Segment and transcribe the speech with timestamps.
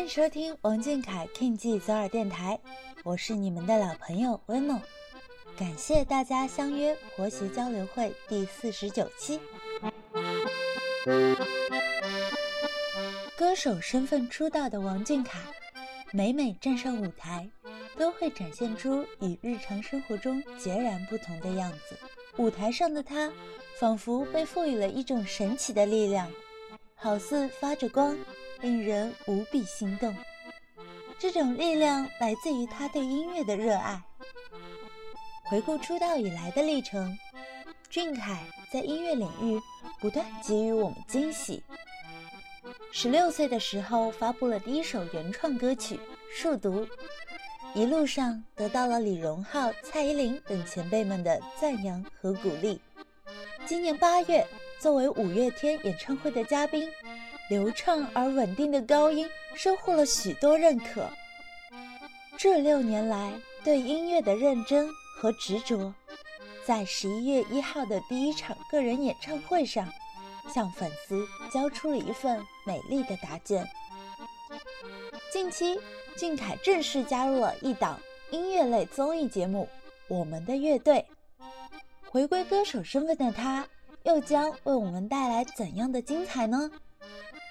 [0.00, 2.58] 欢迎收听王俊凯 King 记左耳电台，
[3.04, 4.80] 我是你们的老朋友 Wemo，
[5.58, 9.38] 感谢大家相约婆媳交流会第四十九期。
[13.36, 15.38] 歌手身份出道的王俊凯，
[16.12, 17.46] 每每站上舞台，
[17.98, 21.94] 都会展现出与日常生活中截然不同的样子。
[22.38, 23.30] 舞台上的他，
[23.78, 26.26] 仿佛被赋予了一种神奇的力量，
[26.94, 28.16] 好似发着光。
[28.60, 30.14] 令人无比心动，
[31.18, 34.02] 这种力量来自于他对音乐的热爱。
[35.44, 37.16] 回顾出道以来的历程，
[37.88, 39.60] 俊凯在音乐领域
[39.98, 41.62] 不断给予我们惊喜。
[42.92, 45.96] 十六岁的时候发布了第一首原创歌曲
[46.30, 46.84] 《数独》，
[47.74, 52.80] 一路上得到了李荣浩、蔡依林等前辈们的赞扬和鼓励。
[53.66, 54.46] 今年八月，
[54.78, 56.88] 作为五月天演唱会的嘉宾。
[57.50, 61.10] 流畅而稳定的高音收获了许多认可。
[62.38, 63.32] 这六年来
[63.64, 65.92] 对音乐的认真和执着，
[66.64, 69.92] 在十一月一号的第一场个人演唱会上，
[70.54, 73.68] 向粉丝交出了一份美丽的答卷。
[75.32, 75.76] 近期，
[76.16, 77.98] 俊凯正式加入了一档
[78.30, 79.68] 音乐类综艺节目
[80.14, 81.04] 《我们的乐队》，
[82.08, 83.66] 回归歌手身份的他，
[84.04, 86.70] 又将为我们带来怎样的精彩呢？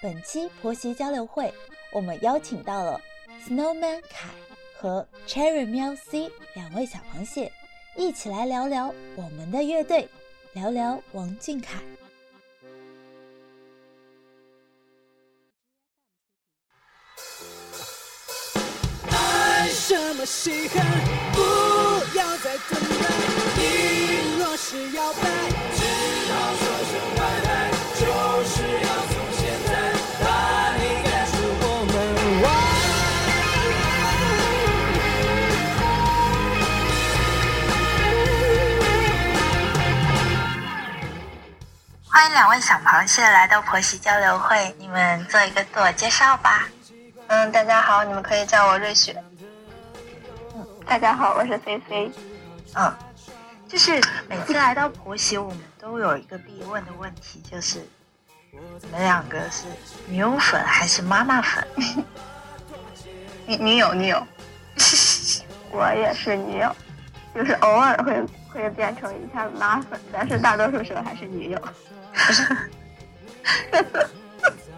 [0.01, 1.53] 本期婆媳交流会，
[1.91, 3.01] 我们邀请到了
[3.45, 4.29] Snowman 凯
[4.73, 7.51] 和 Cherry 喵 C 两位小螃蟹，
[7.97, 10.07] 一起来聊聊我们的乐队，
[10.53, 11.81] 聊聊王俊凯。
[19.09, 20.85] 爱什么稀罕，
[21.33, 23.09] 不要再等待。
[23.57, 25.68] 你若是要拜，
[42.19, 46.67] 欢迎两位小螃蟹来到婆媳交流会，你们做一个自我介绍吧。
[47.27, 49.15] 嗯，大家好，你们可以叫我瑞雪。
[50.53, 52.11] 嗯，大家好，我是菲菲。
[52.75, 52.93] 嗯，
[53.69, 57.87] 就是每次来到婆媳，我们都有一个必问的问题，就是
[58.51, 59.63] 你们两个是
[60.05, 61.65] 女友粉还是妈妈粉？
[63.45, 64.27] 女女友，女友。
[65.71, 66.75] 我也是女友，
[67.33, 68.21] 就是偶尔会
[68.51, 71.61] 会变成一下妈粉，但是大多数时候还是女友。
[72.27, 72.43] 不 是，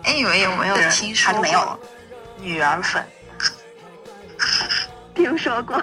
[0.04, 1.80] 哎，你们有没有听说没有
[2.38, 3.04] 女儿粉？
[5.16, 5.76] 听说过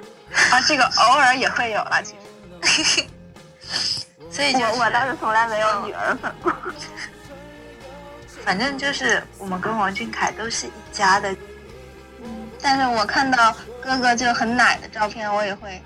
[0.50, 2.02] 啊，这个偶尔也会有了，
[2.62, 3.04] 其实。
[4.30, 6.52] 所以就我倒是从来没有女儿粉过。
[8.44, 11.32] 反正就是我们跟王俊凯都是一家的。
[12.22, 15.82] 嗯，但是我看到哥哥就很奶的照片，我也会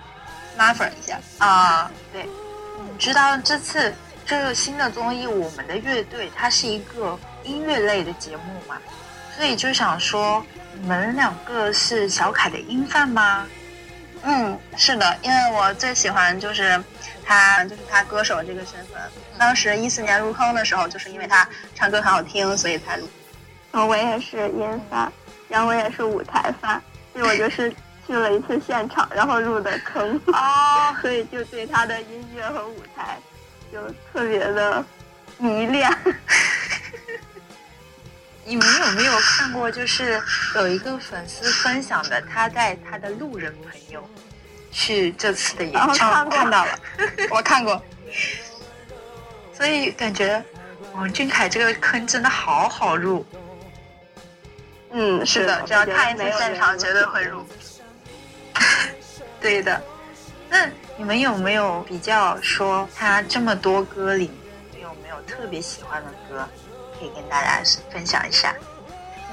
[0.57, 1.91] 拉粉一下啊。
[2.13, 2.29] 对，
[2.93, 3.95] 你知道这次。
[4.31, 8.77] 这个新的综艺《我们的乐队》，它是一个音乐类的节目嘛，
[9.35, 10.47] 所以就想说，
[10.81, 13.45] 你们两个是小凯的音范吗？
[14.23, 16.81] 嗯，是的，因为我最喜欢就是
[17.27, 19.03] 他，就是他歌手这个身份。
[19.37, 23.09] 当时一四年入坑的时候，就是因为他唱歌很好听，所以才入。
[23.73, 25.13] 嗯，我也是音范，
[25.49, 26.81] 然后我也是舞台范，
[27.13, 27.69] 所以我就是
[28.07, 33.19] 去了一次现场，然后入的坑 哦， 所以就对他的音乐和舞台。
[33.73, 34.85] 就特别的
[35.39, 35.91] 迷恋。
[38.45, 39.71] 你们有没有看过？
[39.71, 40.21] 就是
[40.57, 44.09] 有一个粉丝分享的，他带他的路人朋友
[44.73, 46.79] 去这次的演唱会，看到了，
[47.31, 47.81] 我看过。
[49.53, 50.43] 所以感觉
[50.95, 53.25] 王俊凯这个坑真的好好入。
[54.91, 57.47] 嗯，是的，只要他一次现场，绝对会入。
[59.41, 59.81] 对的。
[60.49, 60.69] 那
[61.01, 64.31] 你们有没有比较说他这么多歌里，
[64.83, 66.47] 有没有特别喜欢的歌，
[66.99, 68.55] 可以跟大家分享一下？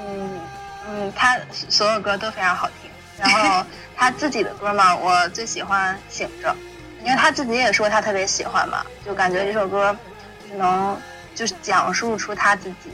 [0.00, 0.40] 嗯
[0.88, 1.38] 嗯，他
[1.68, 2.90] 所有歌都非常好听。
[3.18, 3.62] 然后
[3.94, 6.48] 他自己的歌嘛，我最喜欢《醒着》，
[7.04, 9.94] 因为他自己也说他特别喜欢嘛，就感觉这首歌
[10.54, 10.98] 能
[11.34, 12.90] 就是讲述出他自己。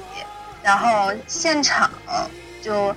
[0.65, 1.88] 然后现场
[2.61, 2.93] 就。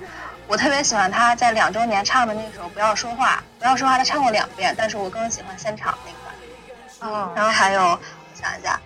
[0.48, 6.34] 我特别喜欢他在两周年唱的那首《不要说话》，不要说话，他唱过两遍，但是我更喜欢现场那个版。
[7.12, 8.00] 嗯，然后还有，我
[8.34, 8.80] 想一下，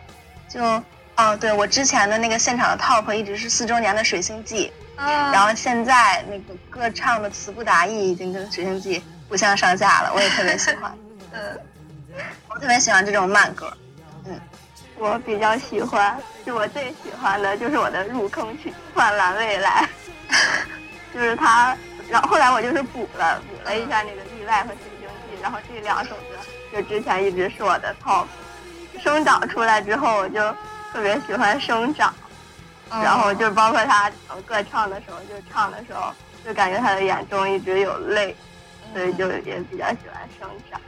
[0.49, 0.61] 就
[1.17, 4.73] 哦，对我之前的那个现场的 top 一直是四周年的《水星记》，
[5.33, 8.99] 然后现在那个歌唱的词不达意已经跟《水星记》
[9.29, 10.93] 不相上下了，我也特别喜欢。
[11.33, 11.61] 嗯，
[12.49, 13.73] 我特别喜欢这种慢歌。
[14.25, 14.41] 嗯，
[14.99, 19.89] 我比较喜欢，就我最喜欢的就是我的入坑曲《灿烂未来》。
[21.13, 21.77] 就是他，
[22.09, 26.37] 然后后来我就是补了补了一下那个意外和新经济，然后这两首歌
[26.73, 28.27] 就之前一直是我的 top。
[29.01, 30.41] 生长出来之后，我就
[30.93, 32.15] 特别喜欢生长，
[32.89, 34.11] 然后就包括他
[34.47, 36.13] 歌唱的时候，就唱的时候，
[36.45, 38.37] 就感觉他的眼中一直有泪，
[38.95, 40.81] 所以就也比较喜欢生长，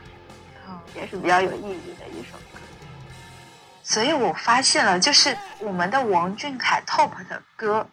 [0.94, 2.61] 也是比较有意义的一首歌。
[3.82, 7.87] 所以我发现了，就是我们的王俊凯 top 的歌，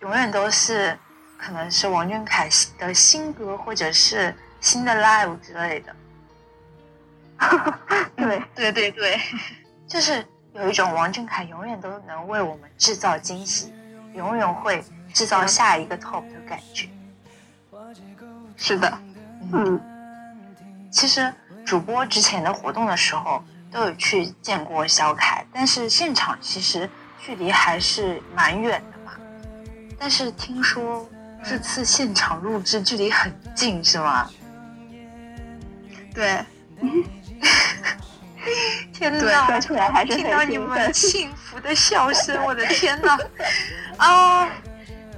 [0.00, 0.96] 永远都是
[1.44, 2.48] 可能是王俊凯
[2.78, 5.94] 的新歌，或者是新的 live 之类的。
[8.16, 9.20] 对对对对，
[9.86, 13.74] 就是有一种王俊凯永远都能为我们制造惊喜，
[14.14, 14.82] 永远会
[15.12, 16.88] 制造下一个 top 的感觉。
[18.56, 18.98] 是的，
[19.52, 19.78] 嗯。
[20.90, 21.30] 其实
[21.66, 26.88] 主播之前的活动的时候都有去见过小凯，但是现场其实
[27.20, 29.12] 距离还是蛮远的嘛。
[29.98, 31.06] 但是听说
[31.46, 34.30] 这次现场录制距离很近，是吗？
[36.14, 36.42] 对。
[38.92, 39.46] 天哪！
[39.46, 43.18] 说出来还是听到你们幸福的笑声，我的天哪！
[43.96, 44.46] 啊，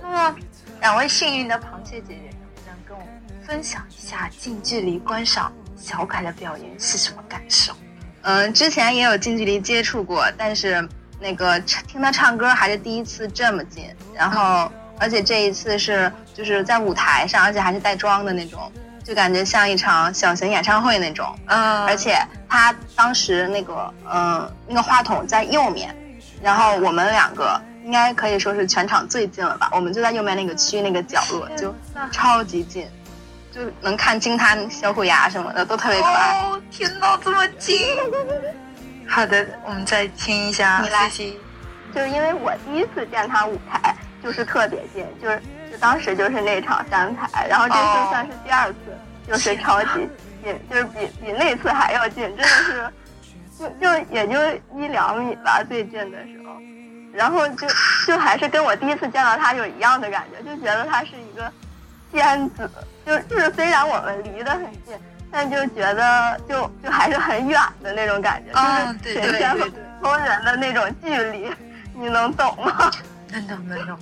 [0.01, 0.37] 那么
[0.81, 3.11] 两位幸运的螃蟹姐姐，能不能跟我们
[3.45, 7.75] 分享一下近距离观赏小凯的表演是什么感受？
[8.23, 10.89] 嗯，之前也有近距离接触过，但是
[11.19, 18.71] 那个听他唱歌还是第一次这么近，然后而且这一次是就是在舞台上，而且还是带妆的那种。
[19.05, 25.95] 就感觉像一场小型演唱会那种，嗯，而且他当时那个，嗯，那个话筒在右面，
[26.43, 31.73] 然后我们两个应该可以说是全场最近了吧，我们就在右面那个区那个角落，就
[32.11, 32.89] 超级近，
[33.53, 36.41] 就能看清他小虎牙什么的，都特别可爱。
[36.41, 37.79] 哦，天哪，这么近！
[39.07, 40.81] 好的，我们再听一下。
[40.83, 41.09] 你来，
[41.95, 43.96] 就是因为我第一次见他舞台，
[44.27, 45.41] 就是特别近，就是
[45.71, 45.79] 就。
[45.79, 48.77] 当时就是那场三排，然后这次算是第二次，
[49.29, 50.09] 就是超级
[50.43, 52.93] 近，就是比比那次还要近，真的是，
[53.57, 54.37] 就就也就
[54.75, 56.57] 一两米吧，最近的时候，
[57.13, 57.69] 然后就
[58.07, 61.53] 就还是跟我第一次见到他有一样的感觉，就觉得他是一个
[62.11, 62.69] 仙子，
[63.05, 64.99] 就就是虽然我们离得很近，
[65.31, 68.51] 但就觉得就就还是很远的那种感觉，
[69.05, 71.53] 就是神仙和普通人的那种距离，
[71.95, 72.91] 你能懂吗？
[73.31, 73.99] 能懂能懂。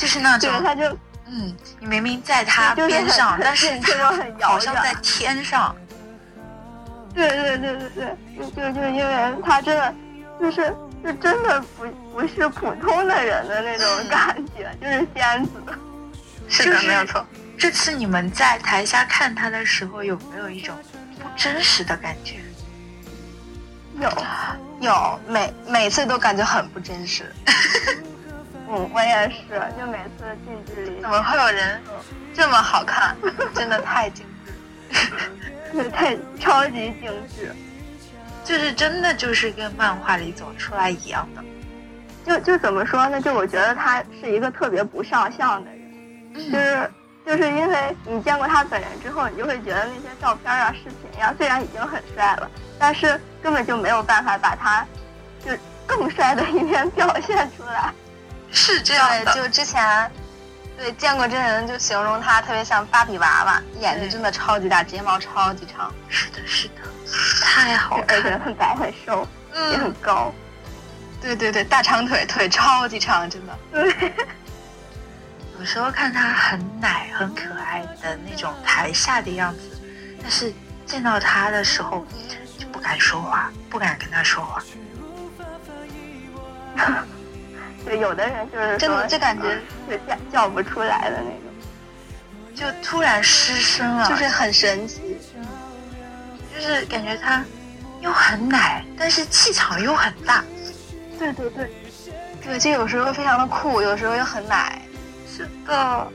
[0.00, 0.88] 就是那种，他就，
[1.26, 5.76] 嗯，你明明在他边上，但是 他好像在天上。
[7.12, 9.94] 对对对对对，就就就因为他真的，
[10.40, 10.74] 就是
[11.04, 15.50] 就真的不不是普通的人的那种感觉，就是仙子。
[16.48, 17.26] 是的，没有错。
[17.58, 20.74] 这次你们在台下看他的时候，有没有一种
[21.18, 22.36] 不真实的感觉？
[24.00, 24.10] 有，
[24.80, 27.30] 有，每每次都感觉很不真实。
[28.72, 31.80] 嗯，我也是，就每次近距离，怎么会有人
[32.32, 33.16] 这么好看？
[33.52, 34.24] 真的太精
[35.72, 37.52] 致， 太超级精致，
[38.44, 41.42] 就是真的就是跟漫画里走出来一样的。
[42.24, 43.20] 就就怎么说呢？
[43.20, 46.90] 就我觉得他是一个特别不上相的人，就是
[47.26, 54.86] 就是因为你见过他本人之后，你就会觉得那些照片啊、视频呀，虽然已经很帅了，但是根本就没有办法把他
[55.44, 55.50] 就
[55.88, 57.92] 更帅的一面表现出来。
[58.52, 60.10] 是这样的，就之前，
[60.76, 65.92] 对见过真人，就形容他特别像芭比娃娃，眼睛真的超级大，睫毛超级长。
[66.08, 66.74] 是的，是的，
[67.42, 69.26] 太好看，而且很白很瘦，
[69.72, 70.32] 也很高。
[71.20, 73.58] 对对对，大长腿，腿超级长，真的。
[73.72, 74.12] 对。
[75.58, 79.78] 有时候看他很奶很可爱的那种台下的样子，
[80.22, 80.50] 但是
[80.86, 82.06] 见到他的时候
[82.58, 84.62] 就不敢说话，不敢跟他说话。
[87.84, 89.58] 对，有的人就是真的，就感觉
[89.88, 91.50] 就叫叫不出来的那种，
[92.54, 95.18] 就突然失声了，就是很神奇，
[96.54, 97.42] 就是感觉他
[98.00, 100.44] 又很奶，但是气场又很大。
[101.18, 101.70] 对对对，
[102.44, 104.80] 对，就有时候非常的酷，有时候又很奶。
[105.26, 106.06] 是的，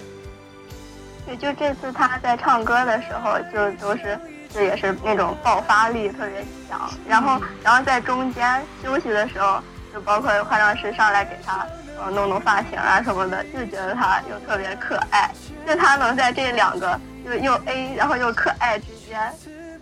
[1.25, 4.19] 对，就这次他在唱歌的时候，就都是
[4.53, 9.63] 就也是那种爆发力特别强，然后然后在中间休息的时候。
[9.95, 11.65] 就包括化妆师上来给他
[11.97, 15.31] 呃弄弄发型啊什么的，就觉得他又特别可爱。
[15.65, 19.33] 就他能在这两个就又 A 然后又可爱之间，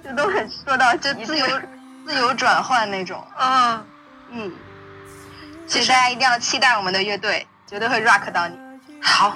[0.04, 1.48] 就都很说到就自由
[2.06, 3.26] 自由转换那种。
[3.40, 3.86] 嗯
[4.30, 4.54] 嗯，
[5.66, 8.56] 其实大家一定要期待我们的乐队，绝对会 rock 到你。
[9.02, 9.34] 好，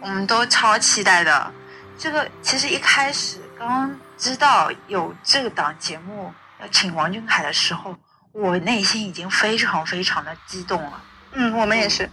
[0.00, 1.52] 我们都超期待的。
[1.98, 7.94] 这个其实一开始刚刚知道有这档节目要请王俊凯的时候。
[8.34, 12.10] 我内心已经非常非常的激动了，嗯，我们也是，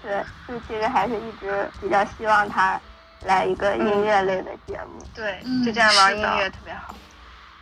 [0.00, 2.80] 对，就其实还是一直比较希望他
[3.24, 5.04] 来一个音乐类的节目。
[5.12, 6.94] 对，嗯就这样玩音乐特别好。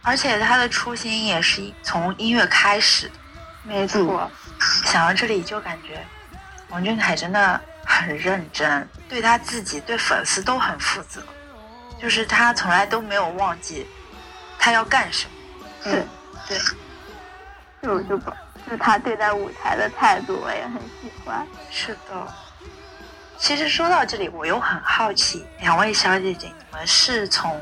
[0.02, 3.10] 而且他的初心也是从音乐开始。
[3.62, 4.30] 没错，
[4.84, 6.04] 想到这里就感觉
[6.68, 11.22] 王俊凯真的很认真，对他自己、对粉丝都很负责，
[11.98, 13.86] 就是他从来都没有忘记
[14.58, 15.32] 他要干什么。
[15.84, 16.06] 嗯，
[16.46, 16.58] 对，
[17.82, 18.30] 就就不
[18.68, 21.46] 就他对待舞台的态度，我也很喜欢。
[21.70, 22.26] 是的。
[23.38, 27.60] 其实说到这里，我又很好奇，两位小姐姐，你们是从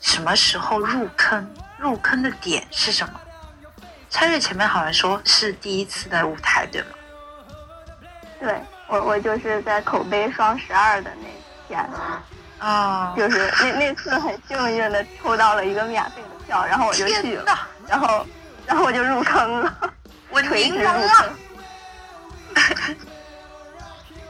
[0.00, 1.48] 什么时候入坑？
[1.76, 3.20] 入坑的点是什么？
[4.10, 6.88] 蔡瑞前面好像说是第一次的舞台，对吗？
[8.40, 11.28] 对我，我就是在口碑双十二的那
[11.68, 11.88] 天，
[12.58, 18.26] 啊、就是那那次很幸运的抽到了一个免费的票，然后我就去了，然后
[18.68, 19.92] 然后我就入坑了，
[20.30, 21.32] 我垂直凝人了。
[22.54, 22.96] 入坑。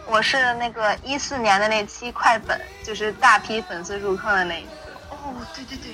[0.07, 4.71] 我是那个一四年的那期快本，就是大批粉丝入坑的那一次。
[5.11, 5.91] 哦，对对对，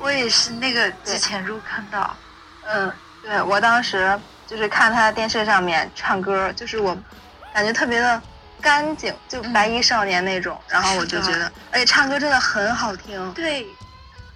[0.00, 2.10] 我也是那个之前入坑的。
[2.66, 6.94] 嗯，对我当时就是看他电视上面唱歌，就是我
[7.54, 8.20] 感觉特别的
[8.60, 10.60] 干净，就白衣少年那种。
[10.68, 13.66] 然后我就觉得，而且唱歌真的很好听，对，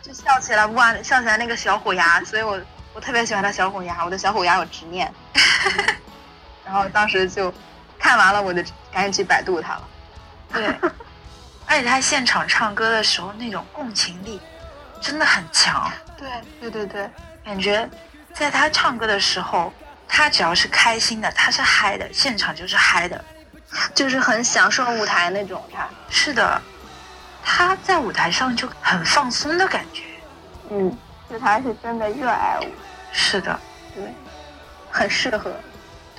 [0.00, 2.58] 就笑起来哇，笑起来那个小虎牙，所以我
[2.98, 5.08] 我特别喜欢他小虎牙，我对小虎牙有执念。
[6.66, 7.54] 然后当时就
[7.96, 9.88] 看完了，我就赶紧去百度他了。
[10.52, 10.66] 对，
[11.64, 14.40] 而且他现场唱歌的时候那种共情力
[15.00, 15.88] 真的很强，
[16.18, 16.28] 对
[16.60, 17.08] 对对对，
[17.44, 17.88] 感觉
[18.34, 19.72] 在他唱歌的时候，
[20.08, 23.24] 他只要是开心的，他是嗨的，现场就是嗨的。
[23.94, 25.88] 就是很享受舞台那种他。
[26.10, 26.60] 是的，
[27.44, 30.02] 他在舞台上就很放松的感觉。
[30.70, 30.98] 嗯，
[31.30, 32.66] 就他是真的热爱舞。
[33.12, 33.58] 是的，
[33.94, 34.04] 对，
[34.90, 35.52] 很适合，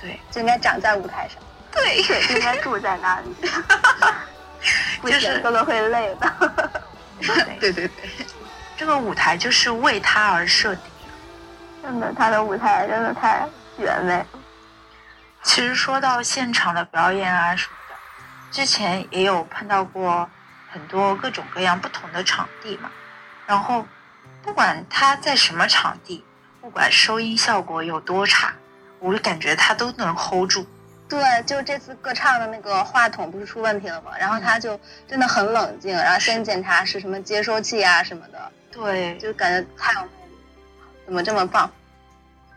[0.00, 1.40] 对就应该长在舞台上。
[1.72, 3.34] 对，对，应该住在那里，
[5.00, 6.32] 不就是行哥哥会累的。
[7.20, 7.90] 对，对对对，
[8.76, 10.84] 这个舞台就是为他而设定。
[11.82, 14.26] 真的，他的舞台真的太绝美了。
[15.42, 17.94] 其实说到现场的表演啊什么的，
[18.50, 20.28] 之前也有碰到过
[20.70, 22.90] 很多各种各样不同的场地嘛。
[23.46, 23.86] 然后，
[24.42, 26.24] 不管他在什么场地，
[26.60, 28.54] 不管收音效果有多差，
[28.98, 30.66] 我就感觉他都能 hold 住。
[31.08, 34.12] 对，就这次歌唱的那个话筒不是出问题了吗？
[34.18, 34.78] 然后他就
[35.08, 40.34] 真的很冷静，然后先检查是什么接收器啊什么的，对，就感觉太有魅力，
[41.06, 41.70] 怎么这么棒？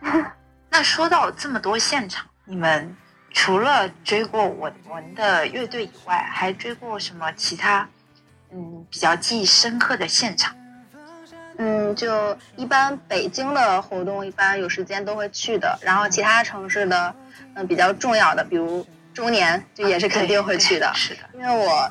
[0.69, 2.95] 那说到这么多现场，你们
[3.31, 7.89] 除了追过我们的乐队以外，还追过什么其他
[8.51, 10.55] 嗯比较记忆深刻的现场？
[11.57, 15.77] 嗯，就一般北京的活动，一般有时间都会去的。
[15.81, 17.13] 然后其他城市的，
[17.55, 20.91] 嗯，比较重要的，比如周年，就也是肯定会去的。
[20.93, 21.89] 对是的，因为我，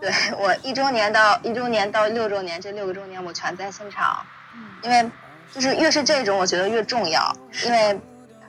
[0.00, 4.24] 对我一周年到一周年到六周年这六个周年，我全在现场。
[4.54, 5.10] 嗯因为
[5.52, 7.32] 就是越是这种，我觉得越重要，
[7.64, 7.98] 因为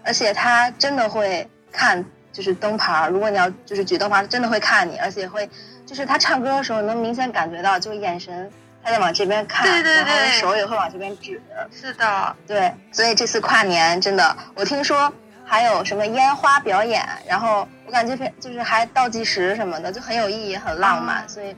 [0.04, 2.04] 而且他真的会看，
[2.34, 3.10] 就是灯牌儿。
[3.10, 5.48] 如果你要就是举灯牌儿，真的会看你，而且会
[5.86, 8.52] 就是他唱歌的时候能明显感觉到，就眼神
[8.86, 11.42] 他在往这边看，对对然后手也会往这边指。
[11.72, 15.12] 是的，对，所以这次跨年真的，我听说
[15.44, 21.52] 还有什么烟花表演，然后我感觉非就是还倒计时什么的，就很有意义，很浪漫，啊所以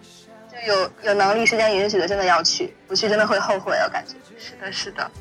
[0.50, 4.16] 就有有能力、时间允许的，真的要去，不去真的会后悔，我感觉。
[4.40, 5.12] 是的，是的，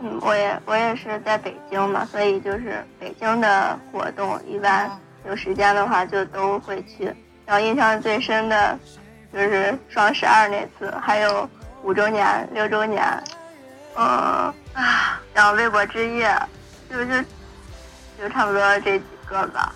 [0.00, 7.12] 嗯，我也我也是在北京嘛，所以就是北京的活动，一般嗯有时间的话就都会去。
[7.44, 8.78] 然后印象最深的，
[9.32, 11.48] 就是双十二那次，还有
[11.82, 13.04] 五周年、六周年，
[13.96, 14.04] 嗯，
[14.74, 16.34] 啊，然后微博之夜，
[16.90, 17.12] 就就
[18.18, 19.72] 就差不多这几个吧。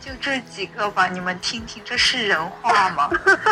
[0.00, 3.10] 就这几个吧，你们听听，这是人话吗？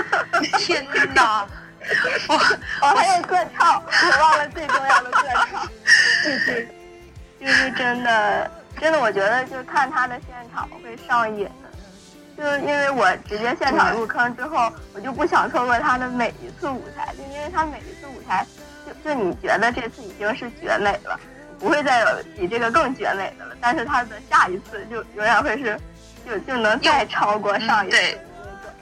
[0.58, 1.46] 天哪！
[2.28, 2.34] 我
[2.82, 5.68] 我，还有歌唱，我忘了最重要的歌唱。
[6.24, 6.68] 就是
[7.40, 8.50] 就是真的，
[8.80, 11.48] 真的，我觉得就看他的现场会上瘾。
[12.38, 18.46] 就是因为我直接现场入坑之后，我就不想错过他的每一次舞台，就因为他每一次舞台，
[18.86, 21.18] 就就你觉得这次已经是绝美了，
[21.58, 23.56] 不会再有比这个更绝美的了。
[23.60, 25.76] 但是他的下一次就永远会是，
[26.24, 28.72] 就就能再超过上一次对的那种，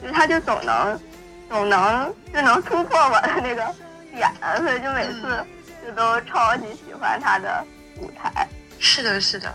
[0.00, 1.00] 就是他就总能
[1.48, 3.74] 总能就能突破我的那个
[4.14, 5.44] 点，所以就每次
[5.84, 7.64] 就都超级喜欢他的
[8.00, 8.46] 舞台。
[8.78, 9.52] 是的，是的，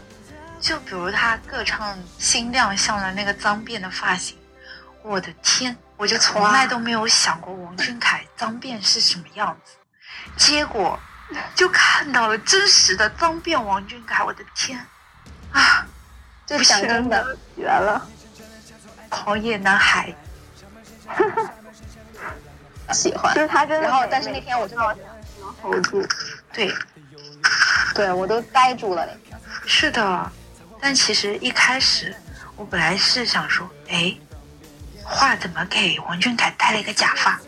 [0.64, 4.38] 就比如他歌唱新亮相的那个脏辫的发型，
[5.02, 9.74] 我的天，我就从来都没有想过王俊凯脏辫是什么样子，
[10.38, 10.98] 结果
[11.54, 14.80] 就看到了真实的脏辫王俊凯，我的天
[15.52, 15.86] 啊！
[16.46, 18.08] 就讲真的，绝了！
[19.10, 20.16] 狂野男孩。
[22.94, 23.88] 喜欢就，是他真的。
[23.88, 24.98] 然后但是那天我真的
[25.42, 26.08] 能 hold 住，
[26.54, 26.74] 对，
[27.94, 29.38] 对我都呆住了那天。
[29.66, 30.32] 是的。
[30.84, 32.14] 但其实一开始
[32.58, 34.14] 我本来是想说，哎，
[35.02, 37.40] 画怎么给王俊凯戴了一个假发，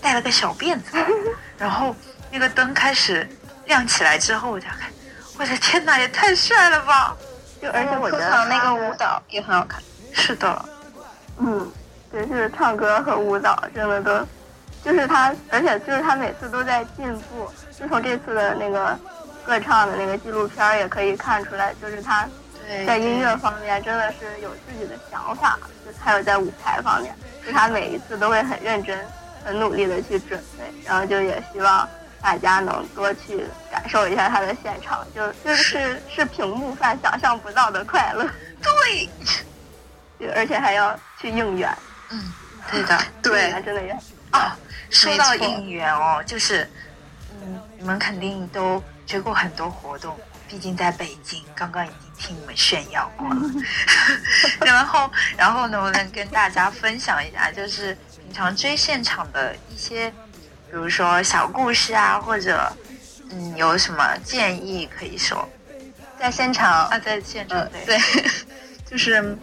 [0.00, 0.96] 戴了个小辫子，
[1.58, 1.92] 然后
[2.30, 3.28] 那个灯开始
[3.66, 4.88] 亮起来之后，我才看，
[5.36, 7.16] 我的天哪，也太帅了吧！
[7.60, 9.82] 就而且我觉得那个舞蹈也很好看。
[10.12, 10.68] 是的，
[11.38, 11.72] 嗯，
[12.12, 14.24] 对，就是唱歌和舞蹈真的都，
[14.84, 17.50] 就是他，而且就是他每次都在进步。
[17.76, 18.96] 就从这次的那个
[19.44, 22.28] 歌唱的那个纪录片也可以看出来，就是他
[22.68, 28.98] 对，在音乐方面真的是有自己的想法，就还有在舞台方面，就他每一次都会很认真、
[29.42, 31.88] 很努力的去准备，然后就也希望
[32.20, 38.28] 大家能多去感受一下他的现场，就就是是屏幕饭想象不到的快乐，
[38.60, 39.08] 对，
[40.20, 41.74] 就而且还要去应援，
[42.10, 42.32] 嗯，
[42.70, 43.96] 对的， 应援真的也
[44.30, 44.54] 啊，
[44.90, 46.68] 说到应援哦，就是，
[47.40, 50.14] 嗯，你们肯定都追过很多活动，
[50.46, 53.36] 毕竟在北京，刚刚已经听你们炫耀过了。
[54.66, 60.10] 然后，然后能不能跟大家分享一下，就是平常追现场的一些，
[60.70, 62.70] 比如说小故事啊，或者
[63.30, 65.48] 嗯，有什么建议可以说
[66.18, 66.98] 在现场啊？
[66.98, 67.98] 在现场嗯，对，
[68.90, 69.36] 就是，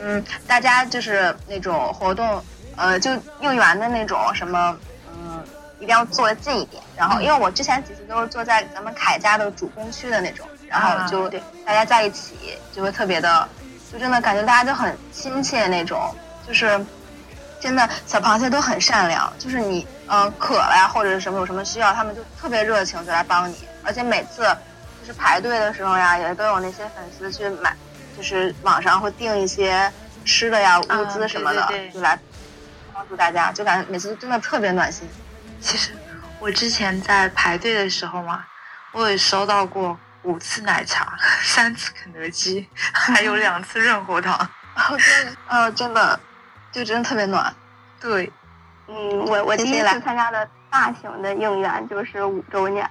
[0.00, 2.44] 嗯，大家就是那种活动，
[2.76, 3.10] 呃，就
[3.40, 4.78] 应援的那种什么，
[5.12, 5.42] 嗯，
[5.78, 6.82] 一定要坐得近一点。
[6.96, 13.48] 然后，嗯因为我之前几次都是坐在咱们凯家的主攻区的那种，然啊后就对大家在一起就会特别的，
[13.92, 16.14] 就真的感觉大家都很亲切那种，
[16.46, 16.80] 就是
[17.60, 24.42] 真的小螃蟹都很善良，就是你嗯、呃渴了呀或者是什么有什么需要，他们就特别热情就来帮你，而且每次
[25.00, 27.74] 就是排队的时候呀，也都有那些粉丝去买，
[28.16, 29.92] 就是网上会订一些
[30.24, 32.18] 吃的呀、物资什么的，啊对对对就来
[32.94, 35.08] 帮助大家，就感觉每次真的特别暖心。
[35.60, 35.90] 其实
[36.38, 38.44] 我之前在排队的时候嘛，
[38.92, 44.36] 我也收到过五次奶茶、 三次肯德基， 还有两次润喉糖。
[44.76, 46.20] 哦，真的，哦，真的，
[46.72, 47.52] 就真的特别暖。
[48.00, 48.32] 对，
[48.86, 52.88] 嗯，我我第一次参加的大型的应援就是五周年，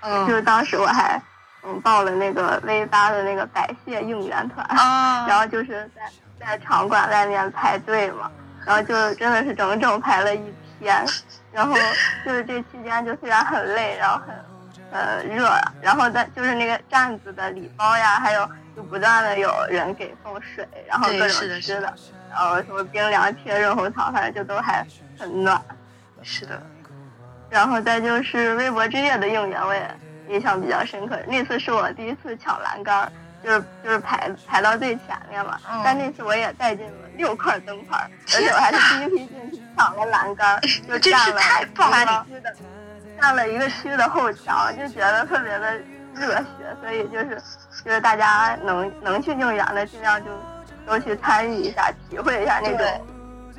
[0.00, 1.20] 嗯就是当时我还
[1.64, 8.30] 嗯报了那个 V 八的那个百谢应援团，啊然后就是在在场馆外面排队嘛，
[8.66, 11.04] 然后就真的是整整排了一天，
[11.50, 11.74] 然后
[12.24, 14.34] 就是这期间就虽然很累，然后很
[14.94, 15.50] 呃热，
[15.82, 21.94] 然后在就是那个站子的礼包呀，还有就不断的有人给送水，然后各种是的是的吃的，
[22.30, 24.86] 然后什么冰凉贴、润喉糖，反正就都还
[25.18, 25.60] 很暖。
[26.22, 26.62] 是的，
[27.50, 29.90] 然后再就是微博之夜的应援，我也
[30.28, 31.18] 印象比较深刻。
[31.26, 35.58] 那次是我第一次抢栏杆，就是就是排排到最前面嘛。
[35.68, 42.26] 嗯但那次我也带进了六块灯牌，而且我还是第一批进去抢了栏杆儿， 就真是占了太棒了
[43.20, 45.78] 占了一个区的后桥，就觉得特别的
[46.14, 46.76] 热血。
[46.80, 47.42] 所以就是
[47.84, 50.30] 就是大家能能去应援的，尽量就
[50.86, 53.06] 都去参与一下，体会一下那种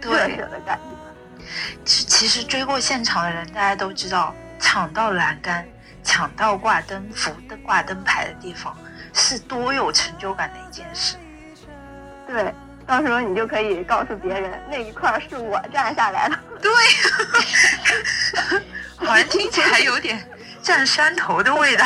[0.01, 1.45] 热血，的感觉。
[1.83, 5.65] 其其实追过现场的人，大家都知道，抢到栏杆、
[6.03, 8.75] 抢到挂灯符的挂灯牌的地方，
[9.13, 11.17] 是多有成就感的一件事。
[12.27, 12.53] 对，
[12.87, 16.35] 到时候你就可以告诉别人那一块是我站下来的。
[16.59, 16.71] 对，
[18.97, 20.23] 好像听起来有点
[20.61, 21.85] 占山头的味道。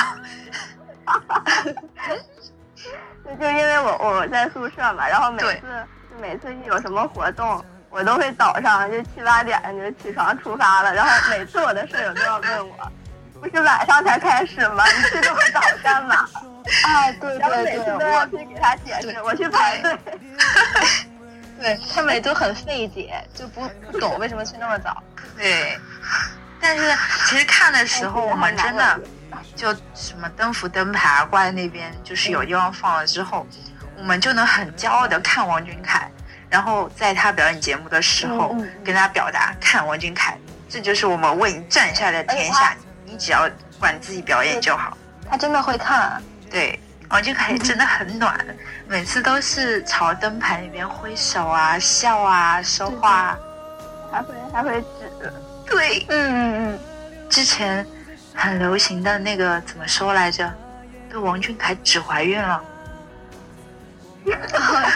[3.25, 5.61] 就就因为我我在宿舍嘛，然后每次
[6.09, 12.91] 就每次一有什么活动，我都会早上就七八点就起床出发了，然后每次我的舍友都要问我，
[13.41, 14.83] 不是晚上才开始吗？
[14.85, 16.15] 你去这么早干嘛？
[16.15, 19.97] 啊，对然后每次都要去给他解释，我去排队。
[21.59, 25.01] 对 他们也都很费解，就不不懂为什么去那么早。
[25.37, 25.77] 对，
[26.61, 26.83] 但是
[27.25, 28.99] 其实看的时候，我们真的
[29.55, 33.47] 就什么灯符、灯牌啊挂在那边，就是有地方放了之后，
[33.97, 36.09] 我们就能很骄傲的看王俊凯，
[36.49, 40.37] 然后在他表演节目的时候，跟他表达看王俊凯，
[40.69, 44.97] 这就是我们为你站下的天下，你只要管自己表演就好。
[45.29, 48.37] 他真的会看，对，王俊凯真的很暖，
[48.87, 53.37] 每次都是朝灯牌那边挥手啊、笑啊、说话啊。
[54.11, 55.33] 还会还会指，
[55.69, 56.79] 对，嗯嗯嗯，
[57.29, 57.85] 之前
[58.33, 60.51] 很流行的那个怎么说来着？
[61.09, 62.63] 对王俊凯只怀孕了。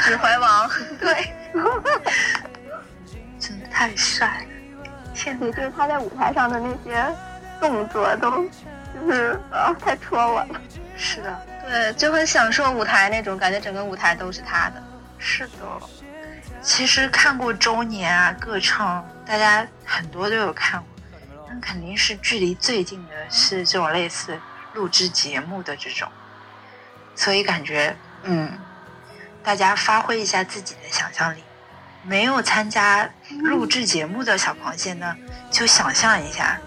[0.04, 1.34] 指怀王， 对，
[3.40, 4.90] 真的太帅了！
[5.14, 7.16] 天哪，对，就是他在舞台上的那些
[7.60, 8.30] 动作都，
[8.94, 10.62] 就是啊，太戳我了。
[10.96, 14.84] 是的，对，就很享受舞台那种感觉，整个舞台都是他的。
[15.18, 15.52] 是的。
[16.62, 20.90] 其实看过周年啊，歌唱，大家很多都有看过，
[21.50, 24.40] 那肯定是距离最近的是这种类似
[24.74, 26.10] 录制节目的这种，
[27.16, 28.58] 所以感觉嗯，
[29.44, 31.44] 大家发挥一下自己的想象力。
[32.04, 33.10] 没有参加
[33.44, 35.16] 录制节目的小螃蟹呢，
[35.50, 36.60] 就想象一下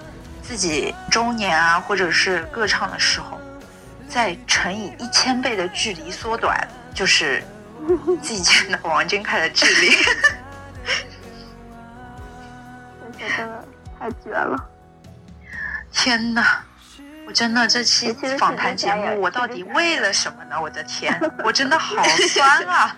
[0.42, 3.38] 自己周年啊，或者是歌唱的时候，
[4.08, 6.56] 再乘以一千倍的距离缩短，
[6.94, 7.44] 就是。
[8.20, 9.94] 自己见的王俊凯的智力，
[13.18, 13.64] 这真的
[13.98, 14.56] 太绝了！
[15.92, 16.62] 天哪，
[17.26, 20.60] 我真的这期访谈节目，我到底为了什么呢？
[20.60, 22.96] 我的天，我真的好酸啊！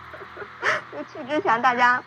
[0.92, 2.02] 就去之前大家。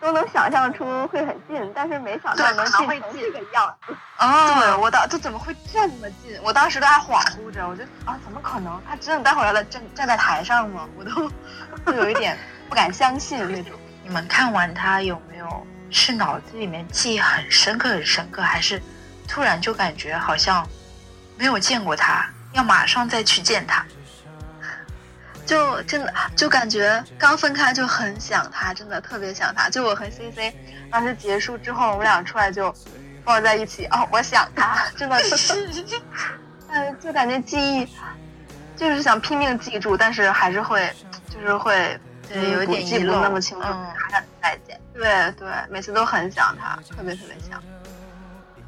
[0.00, 3.92] 都能想象出会很近，但是没想到能近成这个样子。
[4.18, 6.38] 啊，对我当这怎么会这么近？
[6.40, 8.80] 我当时都还恍惚着，我就啊，怎么可能？
[8.88, 10.88] 他真的待会儿要站站在台上吗？
[10.96, 11.28] 我都
[11.84, 12.38] 就有一点
[12.68, 13.72] 不敢相信那种。
[14.04, 18.80] 你们看完他有没有是脑子里面记忆很深刻很深刻，还是
[19.26, 20.66] 突然就感觉好像
[21.36, 23.84] 没有见过他，要马上再去见他？
[25.46, 29.70] 就真的就感觉刚分开就很想他，真的特别想他。
[29.70, 30.54] 就我和 C C
[30.90, 32.74] 当时结束之后，我们俩出来就
[33.24, 33.86] 抱在一起。
[33.86, 35.72] 哦，我想他，真的 是，
[36.68, 37.88] 嗯，就感觉记忆
[38.76, 40.92] 就是想拼命记住，但是还是会
[41.30, 41.98] 就是会
[42.28, 43.66] 对有点记不那么清楚。
[44.10, 44.67] 他再见，
[44.98, 47.62] 对对，每次都很想他，特别特别想。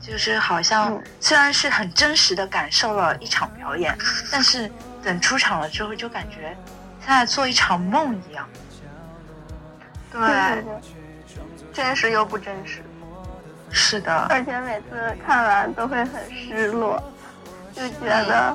[0.01, 3.95] 就是好像虽然是很真实的感受了一场表演，
[4.31, 4.71] 但是。
[5.03, 6.55] 等出场了之后，就感觉
[7.01, 8.47] 像在做一场梦一样。
[10.13, 10.63] 对，
[11.73, 12.85] 真实又不真实。
[13.71, 14.15] 是的。
[14.29, 17.03] 而且每次看完都会很失落，
[17.75, 18.55] 就觉得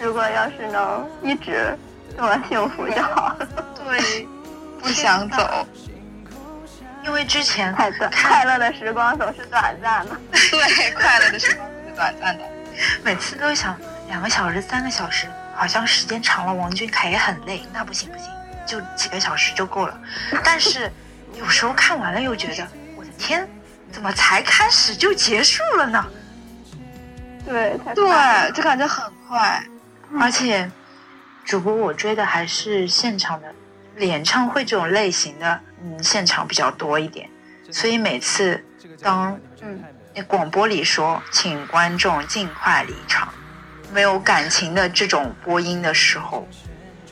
[0.00, 1.76] 如果要是能一直
[2.16, 3.36] 这么幸福就好。
[3.84, 4.28] 对，
[4.80, 5.66] 不想走。
[7.04, 10.16] 因为之前快乐，快乐的时光总是短暂的。
[10.50, 12.44] 对，快乐的时光总是短暂的。
[13.02, 15.26] 每次都想两个小时、三个小时。
[15.52, 17.62] 好像时间长了，王俊凯也很累。
[17.70, 18.30] 那不行不行，
[18.66, 20.00] 就几个小时就够了。
[20.42, 20.90] 但是
[21.34, 23.46] 有时候看完了又觉得，我的天，
[23.92, 26.06] 怎么才开始就结束了呢？
[27.44, 29.62] 对对，就感觉很快。
[30.18, 30.70] 而且
[31.44, 37.28] 主播我追的还是现场的演唱会这种类型的，嗯，现场比较多一点。
[37.70, 38.64] 所以每次
[39.00, 39.82] 当嗯
[40.26, 43.28] 广播里说，请观众尽快离场。
[43.92, 46.46] 没有感情的这种播音的时候，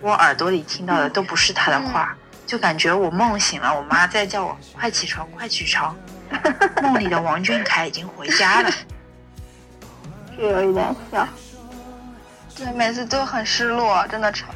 [0.00, 5.96] 我耳朵里听到的都不是他的话，就感觉我梦醒了，我妈在叫我快起床，快起床。
[6.82, 8.70] 梦里的王俊凯已经回家了，
[10.36, 11.28] 是有一点像。
[12.54, 14.48] 对，每次都很失落，真的场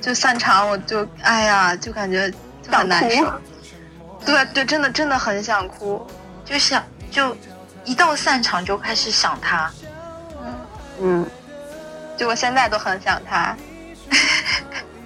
[0.00, 2.32] 就散场，我就哎呀，就感觉
[2.72, 3.40] 很难受。
[4.24, 6.06] 对对，真的真的很想哭，
[6.44, 7.36] 就想就
[7.84, 9.70] 一到散场就开始想他。
[10.42, 10.54] 嗯
[11.00, 11.26] 嗯。
[12.16, 13.56] 就我现在都很想他，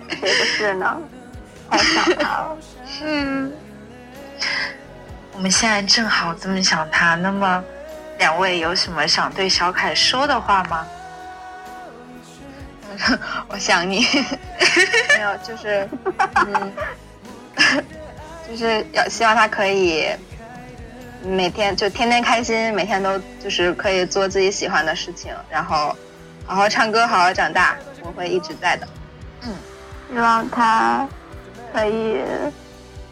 [0.09, 0.97] 谁不是呢？
[1.71, 2.57] 太想他了。
[3.03, 3.53] 嗯，
[5.33, 7.63] 我们现在正好这么想他，那么
[8.19, 10.87] 两位有什么想对小凯说的话吗？
[13.49, 14.07] 我想你，
[15.17, 15.87] 没有，就是
[16.35, 16.73] 嗯，
[18.49, 20.09] 就是要希望他可以
[21.25, 25.97] 每天就天天开心，每天都就是可以做自己喜欢的事情，然后。
[26.45, 28.87] 好好唱歌，好好长大，我会一直在的。
[29.43, 29.55] 嗯，
[30.13, 31.07] 希望他
[31.73, 32.21] 可以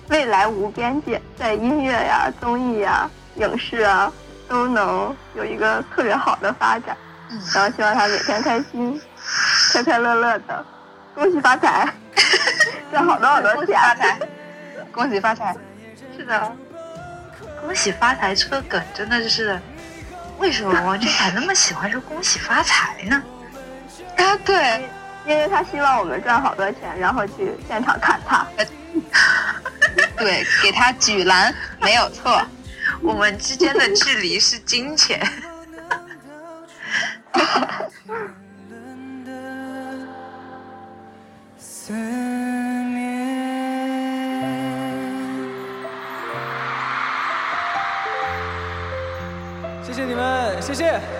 [0.08, 4.12] 未来无边界，在音乐呀、综艺呀、影视啊
[4.48, 6.94] 都能有一个特别好的发展。
[7.30, 9.00] 嗯，然后希望他每天开心、
[9.72, 10.66] 快快乐乐的，
[11.14, 11.88] 恭喜发财，
[12.90, 13.78] 赚好多好多钱！
[14.92, 15.54] 恭喜发财！
[16.16, 16.56] 是的，
[17.60, 19.60] 恭喜发财这个梗真的就是。
[20.38, 23.22] 为什么王俊凯那么喜欢说“恭喜发财”呢？
[24.16, 24.88] 啊，对，
[25.26, 28.46] 因为他希望我们赚好多钱，然后去现场看他。
[30.16, 32.42] 对，给他举篮没有错。
[33.02, 35.20] 我们之间的距离是金钱。
[50.74, 50.84] 谢。
[50.84, 51.19] 谢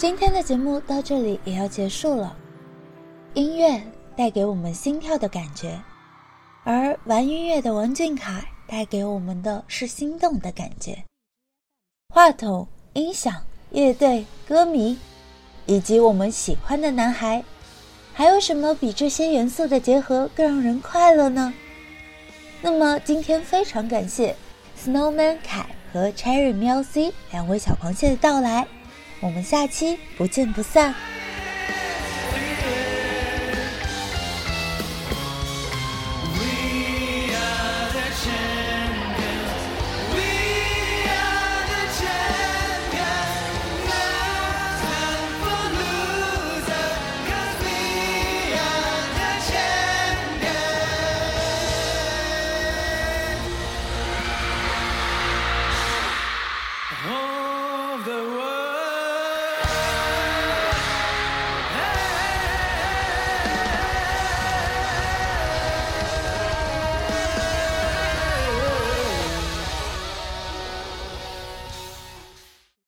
[0.00, 2.34] 今天的节目到这里也要结束了。
[3.34, 3.78] 音乐
[4.16, 5.78] 带给我们心跳的感觉，
[6.64, 11.04] 而玩音乐的王俊凯带给我们的是心动的感觉。
[12.14, 14.96] 话筒、音响、乐队、歌迷，
[15.66, 17.44] 以及我们喜欢的男孩，
[18.14, 21.52] 还有什么比这些元素的结合更让人快乐呢？
[22.62, 24.34] 那么今天非常感谢
[24.82, 28.66] Snowman 凯和 Cherry 喵 C 两位小螃蟹的到来。
[29.20, 30.94] 我们下期不见不散。